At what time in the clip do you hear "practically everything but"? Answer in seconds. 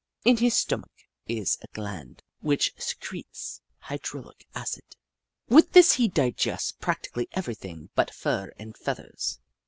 6.71-8.09